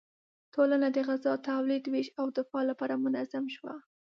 [0.53, 3.75] ټولنه د غذا تولید، ویش او دفاع لپاره منظم شوه.